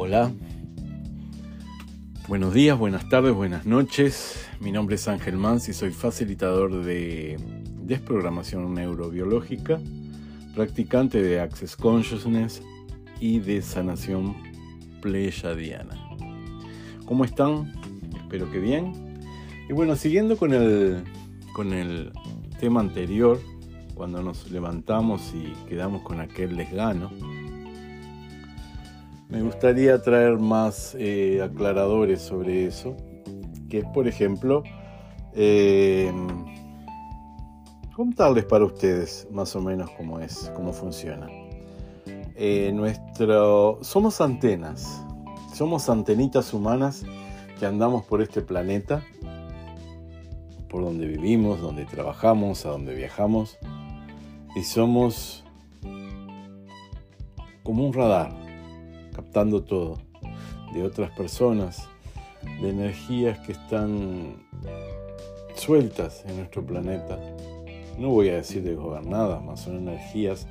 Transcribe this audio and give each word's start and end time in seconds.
Hola. 0.00 0.32
Buenos 2.28 2.54
días, 2.54 2.78
buenas 2.78 3.08
tardes, 3.08 3.34
buenas 3.34 3.66
noches. 3.66 4.48
Mi 4.60 4.70
nombre 4.70 4.94
es 4.94 5.08
Ángel 5.08 5.36
Mans 5.36 5.68
y 5.68 5.72
soy 5.72 5.90
facilitador 5.90 6.84
de 6.84 7.36
desprogramación 7.82 8.74
neurobiológica, 8.74 9.80
practicante 10.54 11.20
de 11.20 11.40
Access 11.40 11.74
Consciousness 11.74 12.62
y 13.18 13.40
de 13.40 13.60
sanación 13.60 14.36
pleyadiana. 15.02 15.96
¿Cómo 17.04 17.24
están? 17.24 17.72
Espero 18.16 18.48
que 18.52 18.60
bien. 18.60 18.92
Y 19.68 19.72
bueno, 19.72 19.96
siguiendo 19.96 20.36
con 20.36 20.54
el, 20.54 21.02
con 21.52 21.72
el 21.72 22.12
tema 22.60 22.78
anterior, 22.78 23.40
cuando 23.96 24.22
nos 24.22 24.48
levantamos 24.52 25.34
y 25.34 25.54
quedamos 25.68 26.02
con 26.02 26.20
aquel 26.20 26.56
desgano, 26.56 27.10
me 29.28 29.42
gustaría 29.42 30.00
traer 30.00 30.38
más 30.38 30.96
eh, 30.98 31.42
aclaradores 31.42 32.22
sobre 32.22 32.66
eso, 32.66 32.96
que 33.68 33.78
es, 33.80 33.84
por 33.86 34.08
ejemplo, 34.08 34.62
eh, 35.34 36.10
contarles 37.94 38.46
para 38.46 38.64
ustedes 38.64 39.28
más 39.30 39.54
o 39.54 39.60
menos 39.60 39.90
cómo 39.90 40.18
es, 40.18 40.50
cómo 40.56 40.72
funciona. 40.72 41.28
Eh, 42.36 42.72
nuestro, 42.72 43.78
somos 43.82 44.20
antenas, 44.22 45.04
somos 45.52 45.90
antenitas 45.90 46.54
humanas 46.54 47.04
que 47.58 47.66
andamos 47.66 48.06
por 48.06 48.22
este 48.22 48.40
planeta, 48.40 49.02
por 50.70 50.84
donde 50.84 51.06
vivimos, 51.06 51.60
donde 51.60 51.84
trabajamos, 51.84 52.64
a 52.64 52.70
donde 52.70 52.94
viajamos, 52.94 53.58
y 54.56 54.62
somos 54.62 55.44
como 57.62 57.86
un 57.86 57.92
radar 57.92 58.47
captando 59.18 59.64
todo, 59.64 59.98
de 60.72 60.84
otras 60.84 61.10
personas, 61.10 61.88
de 62.62 62.70
energías 62.70 63.36
que 63.40 63.50
están 63.50 64.36
sueltas 65.56 66.24
en 66.28 66.36
nuestro 66.36 66.64
planeta. 66.64 67.18
No 67.98 68.10
voy 68.10 68.28
a 68.28 68.36
decir 68.36 68.62
desgobernadas, 68.62 69.42
más 69.42 69.62
son 69.62 69.78
energías 69.78 70.46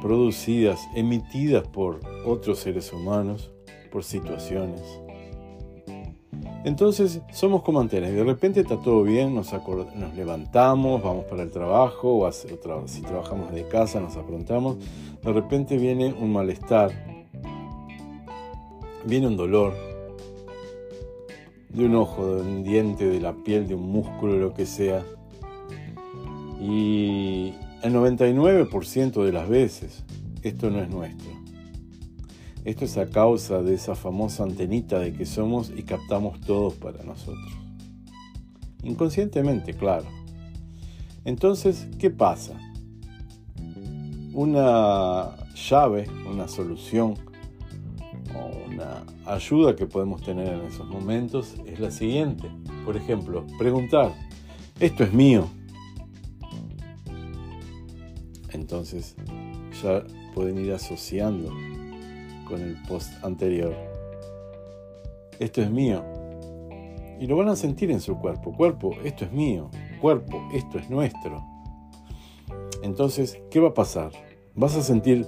producidas, 0.00 0.80
emitidas 0.94 1.68
por 1.68 2.00
otros 2.24 2.60
seres 2.60 2.90
humanos, 2.94 3.50
por 3.92 4.04
situaciones. 4.04 4.80
Entonces 6.64 7.20
somos 7.30 7.62
como 7.62 7.80
antenas. 7.80 8.10
De 8.10 8.24
repente 8.24 8.60
está 8.60 8.80
todo 8.80 9.02
bien, 9.02 9.34
nos, 9.34 9.52
levantamos, 10.16 11.02
vamos 11.02 11.26
para 11.26 11.42
el 11.42 11.50
trabajo, 11.50 12.20
o 12.20 12.32
si 12.32 13.02
trabajamos 13.02 13.52
de 13.52 13.68
casa 13.68 14.00
nos 14.00 14.16
aprontamos. 14.16 14.78
De 15.22 15.30
repente 15.30 15.76
viene 15.76 16.14
un 16.14 16.32
malestar, 16.32 17.15
viene 19.06 19.28
un 19.28 19.36
dolor 19.36 19.74
de 21.68 21.84
un 21.84 21.94
ojo, 21.94 22.36
de 22.36 22.42
un 22.42 22.64
diente, 22.64 23.06
de 23.06 23.20
la 23.20 23.34
piel, 23.34 23.68
de 23.68 23.74
un 23.74 23.90
músculo, 23.90 24.36
lo 24.36 24.52
que 24.52 24.66
sea. 24.66 25.04
Y 26.60 27.54
el 27.82 27.94
99% 27.94 29.24
de 29.24 29.32
las 29.32 29.48
veces 29.48 30.04
esto 30.42 30.70
no 30.70 30.80
es 30.82 30.88
nuestro. 30.88 31.30
Esto 32.64 32.84
es 32.84 32.96
a 32.96 33.08
causa 33.08 33.62
de 33.62 33.74
esa 33.74 33.94
famosa 33.94 34.42
antenita 34.42 34.98
de 34.98 35.12
que 35.12 35.24
somos 35.24 35.70
y 35.76 35.82
captamos 35.82 36.40
todos 36.40 36.74
para 36.74 37.04
nosotros. 37.04 37.52
Inconscientemente, 38.82 39.74
claro. 39.74 40.06
Entonces, 41.24 41.86
¿qué 41.98 42.10
pasa? 42.10 42.58
Una 44.32 45.36
llave, 45.54 46.06
una 46.28 46.48
solución 46.48 47.14
una 48.66 49.04
ayuda 49.24 49.76
que 49.76 49.86
podemos 49.86 50.22
tener 50.22 50.48
en 50.48 50.66
esos 50.66 50.86
momentos 50.86 51.54
es 51.66 51.80
la 51.80 51.90
siguiente. 51.90 52.50
Por 52.84 52.96
ejemplo, 52.96 53.44
preguntar, 53.58 54.12
¿esto 54.80 55.04
es 55.04 55.12
mío? 55.12 55.46
Entonces 58.52 59.16
ya 59.82 60.04
pueden 60.34 60.58
ir 60.58 60.72
asociando 60.72 61.52
con 62.48 62.60
el 62.60 62.76
post 62.88 63.12
anterior. 63.24 63.74
Esto 65.38 65.62
es 65.62 65.70
mío. 65.70 66.04
Y 67.20 67.26
lo 67.26 67.36
van 67.36 67.48
a 67.48 67.56
sentir 67.56 67.90
en 67.90 68.00
su 68.00 68.16
cuerpo. 68.18 68.52
Cuerpo, 68.52 68.94
esto 69.04 69.24
es 69.24 69.32
mío. 69.32 69.70
Cuerpo, 70.00 70.48
esto 70.52 70.78
es 70.78 70.90
nuestro. 70.90 71.44
Entonces, 72.82 73.38
¿qué 73.50 73.60
va 73.60 73.68
a 73.68 73.74
pasar? 73.74 74.12
Vas 74.54 74.76
a 74.76 74.82
sentir 74.82 75.26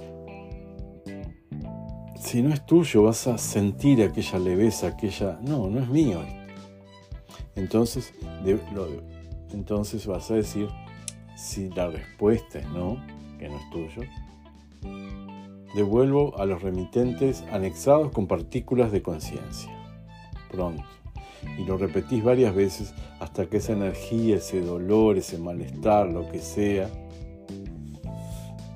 si 2.29 2.43
no 2.43 2.53
es 2.53 2.63
tuyo, 2.63 3.01
vas 3.01 3.25
a 3.25 3.39
sentir 3.39 4.03
aquella 4.03 4.37
leveza, 4.37 4.89
aquella... 4.89 5.39
No, 5.41 5.67
no 5.67 5.79
es 5.79 5.89
mío. 5.89 6.19
Entonces, 7.55 8.13
entonces 9.51 10.05
vas 10.05 10.29
a 10.29 10.35
decir, 10.35 10.69
si 11.35 11.69
la 11.69 11.87
respuesta 11.87 12.59
es 12.59 12.69
no, 12.69 13.03
que 13.39 13.49
no 13.49 13.55
es 13.55 13.69
tuyo, 13.71 14.07
devuelvo 15.73 16.37
a 16.37 16.45
los 16.45 16.61
remitentes 16.61 17.43
anexados 17.51 18.11
con 18.11 18.27
partículas 18.27 18.91
de 18.91 19.01
conciencia. 19.01 19.71
Pronto. 20.51 20.83
Y 21.57 21.65
lo 21.65 21.77
repetís 21.77 22.23
varias 22.23 22.53
veces 22.53 22.93
hasta 23.19 23.47
que 23.47 23.57
esa 23.57 23.73
energía, 23.73 24.35
ese 24.35 24.61
dolor, 24.61 25.17
ese 25.17 25.39
malestar, 25.39 26.07
lo 26.07 26.29
que 26.29 26.37
sea, 26.37 26.91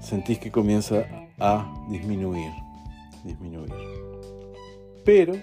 sentís 0.02 0.40
que 0.40 0.50
comienza 0.50 1.06
a 1.38 1.72
disminuir 1.92 2.63
disminuir. 3.24 3.74
Pero 5.04 5.34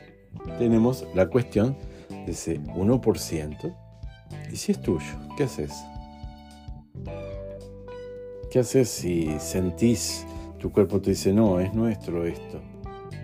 tenemos 0.58 1.06
la 1.14 1.28
cuestión 1.28 1.76
de 2.08 2.32
ese 2.32 2.60
1%. 2.60 3.76
¿Y 4.52 4.56
si 4.56 4.72
es 4.72 4.80
tuyo? 4.80 5.04
¿Qué 5.36 5.44
haces? 5.44 5.72
¿Qué 8.50 8.58
haces 8.58 8.88
si 8.88 9.38
sentís, 9.38 10.26
tu 10.58 10.72
cuerpo 10.72 11.00
te 11.00 11.10
dice, 11.10 11.32
no, 11.32 11.60
es 11.60 11.72
nuestro 11.72 12.26
esto, 12.26 12.60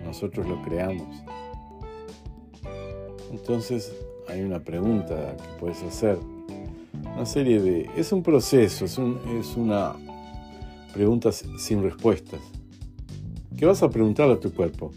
nosotros 0.05 0.47
lo 0.47 0.61
creamos? 0.61 1.23
Entonces 3.31 3.93
hay 4.29 4.41
una 4.41 4.59
pregunta 4.59 5.35
que 5.35 5.59
puedes 5.59 5.83
hacer, 5.83 6.17
una 7.13 7.25
serie 7.25 7.61
de... 7.61 7.89
Es 7.97 8.11
un 8.13 8.23
proceso, 8.23 8.85
es, 8.85 8.93
es 8.93 9.57
una 9.57 9.95
pregunta 10.93 11.31
sin 11.31 11.83
respuestas. 11.83 12.39
¿Qué 13.57 13.65
vas 13.65 13.81
a 13.81 13.89
preguntar 13.89 14.29
a 14.29 14.39
tu 14.39 14.53
cuerpo? 14.53 14.91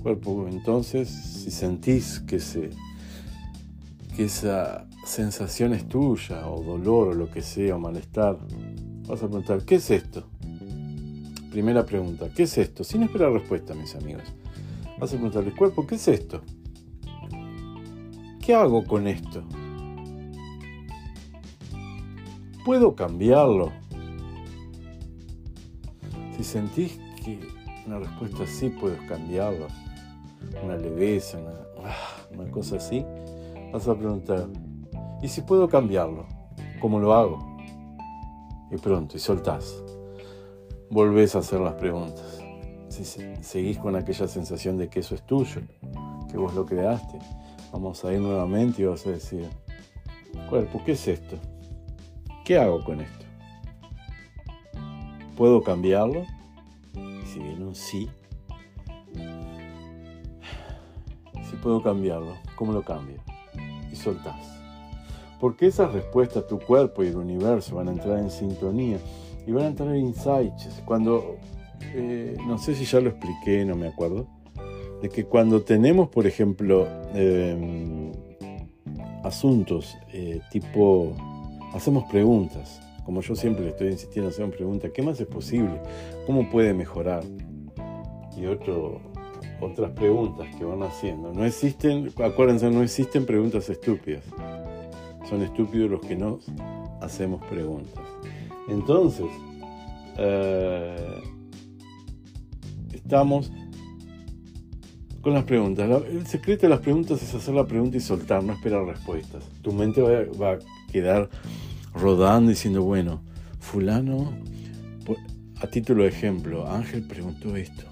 Cuerpo, 0.00 0.46
entonces, 0.48 1.08
si 1.08 1.50
sentís 1.50 2.20
que, 2.20 2.38
que 4.16 4.24
esa 4.24 4.86
sensación 5.04 5.74
es 5.74 5.88
tuya, 5.88 6.48
o 6.48 6.62
dolor, 6.62 7.08
o 7.08 7.14
lo 7.14 7.28
que 7.28 7.42
sea, 7.42 7.74
o 7.74 7.80
malestar, 7.80 8.38
vas 9.08 9.24
a 9.24 9.26
preguntar, 9.26 9.64
¿qué 9.64 9.74
es 9.74 9.90
esto? 9.90 10.24
Primera 11.50 11.84
pregunta, 11.84 12.30
¿qué 12.32 12.44
es 12.44 12.56
esto? 12.58 12.84
Sin 12.84 13.02
esperar 13.02 13.32
respuesta, 13.32 13.74
mis 13.74 13.96
amigos. 13.96 14.22
Vas 15.00 15.10
a 15.10 15.14
preguntarle, 15.14 15.50
cuerpo, 15.50 15.84
¿qué 15.84 15.96
es 15.96 16.06
esto? 16.06 16.42
¿Qué 18.40 18.54
hago 18.54 18.84
con 18.84 19.08
esto? 19.08 19.42
¿Puedo 22.64 22.94
cambiarlo? 22.94 23.72
Si 26.36 26.44
sentís 26.44 27.00
que 27.24 27.40
una 27.86 27.98
respuesta 27.98 28.44
así 28.44 28.68
puedes 28.68 29.00
cambiarla, 29.02 29.66
una 30.62 30.76
leveza, 30.76 31.38
ah, 31.84 31.96
una, 32.32 32.50
cosa 32.50 32.76
así, 32.76 33.04
vas 33.72 33.86
a 33.88 33.94
preguntar, 33.94 34.48
¿y 35.20 35.28
si 35.28 35.42
puedo 35.42 35.68
cambiarlo? 35.68 36.26
¿Cómo 36.80 36.98
lo 37.00 37.14
hago? 37.14 37.56
Y 38.70 38.76
pronto, 38.76 39.16
y 39.16 39.20
soltás. 39.20 39.82
Volvés 40.90 41.34
a 41.36 41.38
hacer 41.38 41.60
las 41.60 41.74
preguntas. 41.74 42.42
Si 42.88 43.04
seguís 43.04 43.78
con 43.78 43.96
aquella 43.96 44.28
sensación 44.28 44.76
de 44.76 44.88
que 44.88 45.00
eso 45.00 45.14
es 45.14 45.22
tuyo, 45.22 45.62
que 46.30 46.36
vos 46.36 46.54
lo 46.54 46.66
creaste, 46.66 47.18
vamos 47.72 48.04
a 48.04 48.12
ir 48.12 48.20
nuevamente 48.20 48.82
y 48.82 48.84
vas 48.84 49.06
a 49.06 49.10
decir, 49.10 49.48
cuerpo, 50.48 50.82
¿qué 50.84 50.92
es 50.92 51.08
esto? 51.08 51.36
¿Qué 52.44 52.58
hago 52.58 52.84
con 52.84 53.00
esto? 53.00 53.26
¿Puedo 55.36 55.62
cambiarlo? 55.62 56.26
Viene 57.38 57.64
un 57.64 57.74
sí, 57.74 58.08
si 61.48 61.56
puedo 61.56 61.82
cambiarlo, 61.82 62.34
¿cómo 62.56 62.72
lo 62.72 62.82
cambio? 62.82 63.16
Y 63.90 63.96
soltás. 63.96 64.58
Porque 65.38 65.66
esas 65.66 65.92
respuestas, 65.92 66.46
tu 66.46 66.58
cuerpo 66.58 67.02
y 67.02 67.08
el 67.08 67.16
universo 67.16 67.76
van 67.76 67.88
a 67.88 67.92
entrar 67.92 68.18
en 68.18 68.30
sintonía 68.30 68.98
y 69.46 69.52
van 69.52 69.64
a 69.64 69.66
entrar 69.68 69.88
en 69.94 70.06
insights. 70.06 70.82
Cuando, 70.84 71.36
eh, 71.94 72.36
no 72.46 72.58
sé 72.58 72.74
si 72.74 72.84
ya 72.84 73.00
lo 73.00 73.10
expliqué, 73.10 73.64
no 73.64 73.74
me 73.74 73.88
acuerdo, 73.88 74.26
de 75.02 75.08
que 75.08 75.24
cuando 75.24 75.62
tenemos, 75.62 76.08
por 76.08 76.26
ejemplo, 76.26 76.86
em, 77.12 78.12
asuntos 79.24 79.96
eh, 80.12 80.40
tipo, 80.50 81.12
hacemos 81.74 82.04
preguntas, 82.04 82.80
como 83.04 83.20
yo 83.20 83.34
siempre 83.34 83.64
le 83.64 83.70
estoy 83.70 83.88
insistiendo, 83.88 84.30
hacer 84.30 84.44
una 84.44 84.54
pregunta, 84.54 84.90
¿qué 84.92 85.02
más 85.02 85.20
es 85.20 85.26
posible? 85.26 85.80
¿Cómo 86.26 86.48
puede 86.50 86.74
mejorar? 86.74 87.24
Y 88.36 88.46
otro, 88.46 89.00
otras 89.60 89.90
preguntas 89.92 90.46
que 90.56 90.64
van 90.64 90.82
haciendo. 90.82 91.32
No 91.32 91.44
existen, 91.44 92.10
acuérdense, 92.22 92.70
no 92.70 92.82
existen 92.82 93.26
preguntas 93.26 93.68
estúpidas. 93.68 94.24
Son 95.28 95.42
estúpidos 95.42 95.90
los 95.90 96.00
que 96.00 96.16
nos 96.16 96.46
hacemos 97.00 97.44
preguntas. 97.46 98.04
Entonces, 98.68 99.26
eh, 100.18 101.22
estamos 102.92 103.50
con 105.22 105.34
las 105.34 105.44
preguntas. 105.44 105.88
el 106.10 106.26
secreto 106.26 106.62
de 106.62 106.70
las 106.70 106.80
preguntas 106.80 107.22
es 107.22 107.34
hacer 107.34 107.54
la 107.54 107.64
pregunta 107.64 107.96
y 107.96 108.00
soltar, 108.00 108.42
no 108.42 108.52
esperar 108.52 108.84
respuestas. 108.84 109.44
Tu 109.62 109.72
mente 109.72 110.02
va, 110.02 110.52
a 110.52 110.58
quedar 110.90 111.30
rodando 111.94 112.50
diciendo, 112.50 112.82
bueno, 112.82 113.22
fulano, 113.60 114.32
a 115.60 115.66
título 115.66 116.02
de 116.02 116.08
ejemplo, 116.08 116.68
Ángel 116.68 117.02
preguntó 117.02 117.56
esto. 117.56 117.84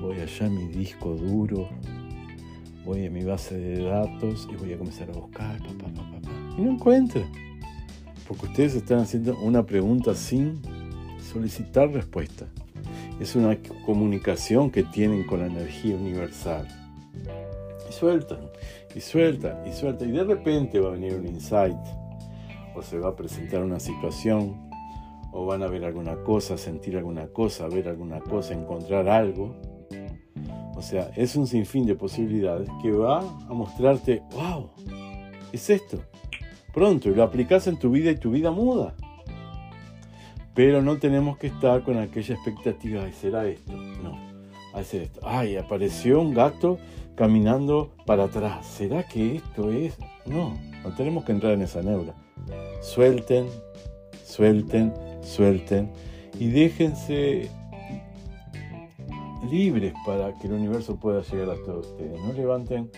Voy 0.00 0.18
allá 0.18 0.46
a 0.46 0.50
mi 0.50 0.66
disco 0.68 1.14
duro, 1.14 1.68
voy 2.84 3.06
a 3.06 3.10
mi 3.10 3.24
base 3.24 3.56
de 3.56 3.82
datos 3.82 4.48
y 4.52 4.56
voy 4.56 4.72
a 4.72 4.78
comenzar 4.78 5.08
a 5.10 5.12
buscar, 5.12 5.60
y 6.56 6.60
no 6.60 6.72
encuentra. 6.72 7.22
Porque 8.26 8.46
ustedes 8.46 8.74
están 8.74 9.00
haciendo 9.00 9.38
una 9.38 9.64
pregunta 9.64 10.14
sin 10.14 10.60
solicitar 11.32 11.90
respuesta 11.90 12.46
es 13.20 13.34
una 13.34 13.56
comunicación 13.84 14.70
que 14.70 14.82
tienen 14.82 15.24
con 15.24 15.40
la 15.40 15.46
energía 15.46 15.96
universal. 15.96 16.66
Y 17.88 17.92
sueltan, 17.92 18.40
y 18.94 19.00
sueltan, 19.00 19.66
y 19.66 19.72
sueltan. 19.72 20.08
Y 20.10 20.12
de 20.12 20.24
repente 20.24 20.78
va 20.80 20.88
a 20.88 20.92
venir 20.92 21.14
un 21.14 21.26
insight, 21.26 21.76
o 22.76 22.82
se 22.82 22.98
va 22.98 23.10
a 23.10 23.16
presentar 23.16 23.62
una 23.62 23.80
situación, 23.80 24.68
o 25.32 25.46
van 25.46 25.62
a 25.62 25.66
ver 25.66 25.84
alguna 25.84 26.16
cosa, 26.16 26.56
sentir 26.56 26.96
alguna 26.96 27.28
cosa, 27.28 27.68
ver 27.68 27.88
alguna 27.88 28.20
cosa, 28.20 28.54
encontrar 28.54 29.08
algo. 29.08 29.56
O 30.76 30.82
sea, 30.82 31.10
es 31.16 31.36
un 31.36 31.46
sinfín 31.46 31.86
de 31.86 31.94
posibilidades 31.94 32.68
que 32.82 32.90
va 32.90 33.20
a 33.20 33.54
mostrarte, 33.54 34.22
wow, 34.32 34.70
es 35.52 35.70
esto. 35.70 35.98
Pronto, 36.72 37.08
y 37.08 37.14
lo 37.14 37.22
aplicas 37.22 37.66
en 37.66 37.78
tu 37.78 37.90
vida 37.90 38.10
y 38.10 38.16
tu 38.16 38.30
vida 38.30 38.50
muda. 38.50 38.94
Pero 40.54 40.82
no 40.82 40.98
tenemos 40.98 41.38
que 41.38 41.48
estar 41.48 41.82
con 41.82 41.98
aquella 41.98 42.34
expectativa, 42.34 43.10
será 43.12 43.46
esto. 43.46 43.72
No, 43.72 44.18
hacer 44.74 45.02
esto. 45.02 45.20
Ay, 45.22 45.56
apareció 45.56 46.20
un 46.20 46.34
gato 46.34 46.78
caminando 47.14 47.92
para 48.04 48.24
atrás. 48.24 48.66
¿Será 48.66 49.02
que 49.06 49.36
esto 49.36 49.72
es? 49.72 49.98
No, 50.26 50.58
no 50.82 50.94
tenemos 50.94 51.24
que 51.24 51.32
entrar 51.32 51.52
en 51.52 51.62
esa 51.62 51.82
neura. 51.82 52.14
Suelten, 52.80 53.46
suelten, 54.24 54.92
suelten 55.22 55.90
y 56.38 56.48
déjense 56.50 57.50
libres 59.50 59.94
para 60.04 60.34
que 60.38 60.46
el 60.46 60.54
universo 60.54 60.96
pueda 60.96 61.22
llegar 61.22 61.50
a 61.50 61.64
todos 61.64 61.88
ustedes. 61.88 62.20
No 62.20 62.32
levanten 62.32 62.90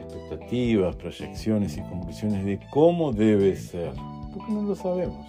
expectativas, 0.00 0.96
proyecciones 0.96 1.76
y 1.76 1.82
conclusiones 1.82 2.44
de 2.44 2.60
cómo 2.70 3.12
debe 3.12 3.56
ser, 3.56 3.92
porque 4.34 4.52
no 4.52 4.62
lo 4.62 4.74
sabemos. 4.74 5.26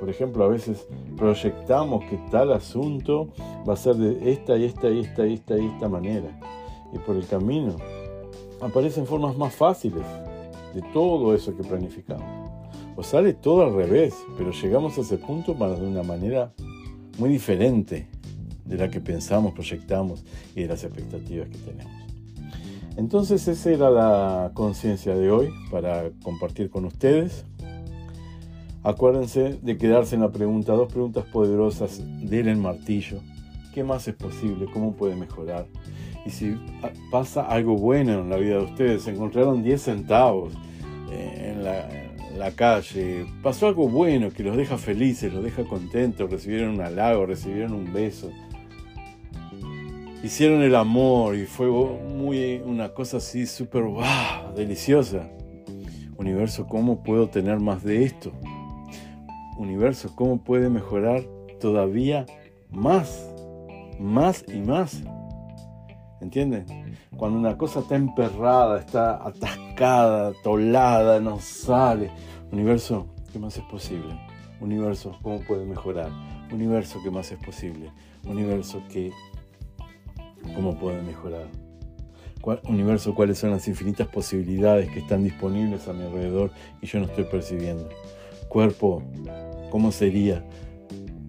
Por 0.00 0.10
ejemplo, 0.10 0.44
a 0.44 0.48
veces 0.48 0.86
proyectamos 1.16 2.04
que 2.10 2.18
tal 2.30 2.52
asunto 2.52 3.32
va 3.66 3.74
a 3.74 3.76
ser 3.76 3.94
de 3.96 4.32
esta 4.32 4.56
y 4.56 4.64
esta 4.64 4.90
y 4.90 5.00
esta 5.00 5.26
y 5.26 5.34
esta 5.34 5.58
y 5.58 5.66
esta 5.66 5.88
manera. 5.88 6.40
Y 6.92 6.98
por 6.98 7.16
el 7.16 7.26
camino 7.26 7.76
aparecen 8.60 9.06
formas 9.06 9.36
más 9.36 9.54
fáciles 9.54 10.04
de 10.74 10.82
todo 10.92 11.34
eso 11.34 11.56
que 11.56 11.62
planificamos. 11.62 12.50
O 12.96 13.02
sale 13.02 13.32
todo 13.32 13.62
al 13.62 13.74
revés, 13.74 14.14
pero 14.36 14.52
llegamos 14.52 14.98
a 14.98 15.00
ese 15.00 15.18
punto 15.18 15.56
para 15.56 15.74
de 15.74 15.86
una 15.86 16.02
manera 16.02 16.52
muy 17.18 17.30
diferente 17.30 18.08
de 18.64 18.76
la 18.76 18.90
que 18.90 19.00
pensamos, 19.00 19.52
proyectamos 19.52 20.24
y 20.54 20.62
de 20.62 20.68
las 20.68 20.84
expectativas 20.84 21.48
que 21.48 21.58
tenemos. 21.58 21.92
Entonces 22.96 23.46
esa 23.48 23.70
era 23.70 23.90
la 23.90 24.52
conciencia 24.54 25.14
de 25.16 25.30
hoy 25.30 25.48
para 25.70 26.10
compartir 26.22 26.70
con 26.70 26.84
ustedes. 26.84 27.44
Acuérdense 28.84 29.58
de 29.62 29.78
quedarse 29.78 30.14
en 30.14 30.20
la 30.20 30.30
pregunta, 30.30 30.74
dos 30.74 30.92
preguntas 30.92 31.24
poderosas 31.32 32.00
del 32.22 32.48
el 32.48 32.58
martillo. 32.58 33.18
¿Qué 33.72 33.82
más 33.82 34.06
es 34.06 34.14
posible? 34.14 34.66
¿Cómo 34.72 34.94
puede 34.94 35.16
mejorar? 35.16 35.66
Y 36.26 36.30
si 36.30 36.56
pasa 37.10 37.42
algo 37.42 37.76
bueno 37.76 38.20
en 38.20 38.30
la 38.30 38.36
vida 38.36 38.56
de 38.56 38.64
ustedes, 38.64 39.06
encontraron 39.06 39.62
10 39.62 39.80
centavos 39.82 40.54
eh, 41.10 41.54
en 41.54 41.64
la, 42.38 42.50
calle, 42.52 43.26
pasó 43.42 43.68
algo 43.68 43.88
bueno 43.88 44.30
que 44.30 44.42
los 44.42 44.56
deja 44.56 44.76
felices, 44.76 45.32
los 45.32 45.44
deja 45.44 45.64
contentos, 45.64 46.30
recibieron 46.30 46.74
un 46.74 46.80
halago, 46.80 47.26
recibieron 47.26 47.72
un 47.72 47.92
beso, 47.92 48.30
hicieron 50.22 50.62
el 50.62 50.74
amor 50.74 51.36
y 51.36 51.46
fue 51.46 51.68
muy 51.68 52.60
una 52.64 52.90
cosa 52.90 53.18
así 53.18 53.46
súper 53.46 53.84
wow, 53.84 54.54
deliciosa. 54.56 55.28
Universo, 56.16 56.66
¿cómo 56.66 57.02
puedo 57.02 57.28
tener 57.28 57.60
más 57.60 57.82
de 57.84 58.04
esto? 58.04 58.32
universo, 59.56 60.14
cómo 60.14 60.38
puede 60.38 60.68
mejorar 60.68 61.24
todavía 61.60 62.26
más, 62.70 63.30
más 63.98 64.44
y 64.48 64.60
más. 64.60 65.02
¿Entienden? 66.24 66.64
Cuando 67.16 67.38
una 67.38 67.58
cosa 67.58 67.80
está 67.80 67.96
emperrada, 67.96 68.80
está 68.80 69.16
atascada, 69.26 70.32
tolada, 70.42 71.20
no 71.20 71.38
sale. 71.38 72.10
Universo, 72.50 73.06
¿qué 73.30 73.38
más 73.38 73.56
es 73.58 73.64
posible? 73.64 74.18
Universo, 74.58 75.18
¿cómo 75.22 75.40
puede 75.40 75.66
mejorar? 75.66 76.10
Universo, 76.50 76.98
¿qué 77.04 77.10
más 77.10 77.30
es 77.30 77.38
posible? 77.44 77.92
Universo, 78.26 78.82
¿qué? 78.90 79.12
¿Cómo 80.54 80.78
puede 80.78 81.02
mejorar? 81.02 81.46
universo, 82.68 83.14
¿cuáles 83.14 83.38
son 83.38 83.52
las 83.52 83.66
infinitas 83.68 84.06
posibilidades 84.06 84.90
que 84.90 84.98
están 84.98 85.24
disponibles 85.24 85.88
a 85.88 85.94
mi 85.94 86.04
alrededor 86.04 86.50
y 86.82 86.86
yo 86.86 87.00
no 87.00 87.06
estoy 87.06 87.24
percibiendo? 87.24 87.88
Cuerpo, 88.48 89.02
¿Cómo 89.70 89.90
sería 89.90 90.44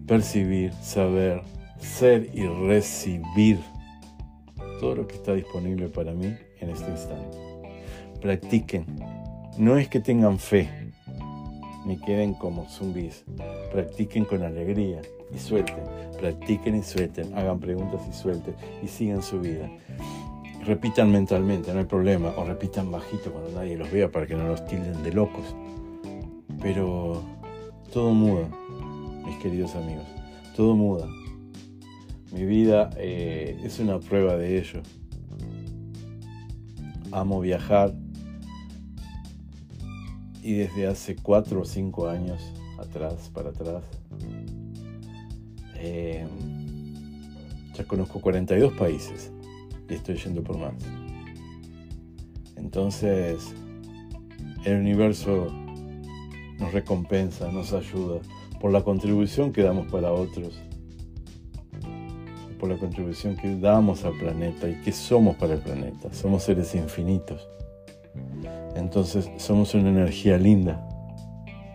percibir, 0.06 0.72
saber, 0.74 1.42
ser 1.80 2.30
y 2.32 2.46
recibir 2.46 3.58
todo 4.80 4.96
lo 4.96 5.06
que 5.06 5.16
está 5.16 5.34
disponible 5.34 5.88
para 5.88 6.12
mí 6.12 6.34
en 6.60 6.70
este 6.70 6.90
instante? 6.90 7.36
Practiquen. 8.20 8.84
No 9.58 9.78
es 9.78 9.88
que 9.88 10.00
tengan 10.00 10.38
fe, 10.38 10.68
ni 11.86 11.96
queden 11.98 12.34
como 12.34 12.68
zombies. 12.68 13.24
Practiquen 13.72 14.24
con 14.24 14.42
alegría 14.42 15.00
y 15.34 15.38
suelten. 15.38 15.84
Practiquen 16.18 16.76
y 16.76 16.82
suelten. 16.82 17.36
Hagan 17.38 17.60
preguntas 17.60 18.00
y 18.08 18.12
suelten. 18.12 18.54
Y 18.82 18.88
sigan 18.88 19.22
su 19.22 19.40
vida. 19.40 19.70
Repitan 20.64 21.12
mentalmente, 21.12 21.72
no 21.72 21.78
hay 21.78 21.84
problema. 21.84 22.34
O 22.36 22.44
repitan 22.44 22.90
bajito 22.90 23.32
cuando 23.32 23.52
nadie 23.52 23.76
los 23.76 23.90
vea 23.90 24.10
para 24.10 24.26
que 24.26 24.34
no 24.34 24.48
los 24.48 24.66
tilden 24.66 25.02
de 25.02 25.12
locos. 25.12 25.54
Pero 26.60 27.22
todo 27.92 28.10
muda, 28.10 28.48
mis 29.24 29.36
queridos 29.36 29.74
amigos. 29.76 30.04
Todo 30.56 30.74
muda. 30.74 31.06
Mi 32.32 32.44
vida 32.44 32.90
eh, 32.96 33.60
es 33.64 33.78
una 33.78 33.98
prueba 34.00 34.36
de 34.36 34.58
ello. 34.58 34.82
Amo 37.12 37.40
viajar 37.40 37.94
y 40.42 40.54
desde 40.54 40.86
hace 40.86 41.16
cuatro 41.16 41.62
o 41.62 41.64
cinco 41.64 42.08
años 42.08 42.40
atrás, 42.78 43.30
para 43.34 43.50
atrás, 43.50 43.84
eh, 45.76 46.26
ya 47.74 47.84
conozco 47.84 48.20
42 48.20 48.72
países 48.74 49.32
y 49.88 49.94
estoy 49.94 50.16
yendo 50.16 50.42
por 50.42 50.58
más. 50.58 50.74
Entonces, 52.56 53.54
el 54.64 54.78
universo 54.78 55.52
nos 56.58 56.72
recompensa, 56.72 57.50
nos 57.50 57.72
ayuda 57.72 58.20
por 58.60 58.72
la 58.72 58.82
contribución 58.82 59.52
que 59.52 59.62
damos 59.62 59.90
para 59.90 60.12
otros, 60.12 60.60
por 62.58 62.68
la 62.68 62.76
contribución 62.76 63.36
que 63.36 63.56
damos 63.56 64.04
al 64.04 64.16
planeta 64.18 64.68
y 64.68 64.80
que 64.82 64.92
somos 64.92 65.36
para 65.36 65.54
el 65.54 65.60
planeta. 65.60 66.12
Somos 66.12 66.42
seres 66.42 66.74
infinitos. 66.74 67.48
Entonces 68.74 69.30
somos 69.38 69.74
una 69.74 69.88
energía 69.88 70.36
linda 70.36 70.86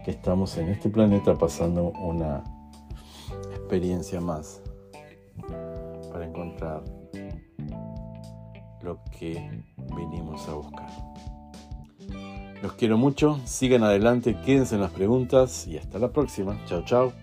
que 0.03 0.11
estamos 0.11 0.57
en 0.57 0.69
este 0.69 0.89
planeta 0.89 1.35
pasando 1.35 1.91
una 1.99 2.43
experiencia 3.55 4.19
más 4.19 4.61
para 6.11 6.25
encontrar 6.25 6.83
lo 8.81 8.99
que 9.17 9.63
vinimos 9.95 10.47
a 10.47 10.53
buscar. 10.53 10.89
Los 12.61 12.73
quiero 12.73 12.97
mucho, 12.97 13.39
sigan 13.45 13.83
adelante, 13.83 14.37
quédense 14.45 14.75
en 14.75 14.81
las 14.81 14.91
preguntas 14.91 15.65
y 15.67 15.77
hasta 15.77 15.97
la 15.97 16.09
próxima. 16.09 16.59
Chao, 16.65 16.83
chao. 16.85 17.13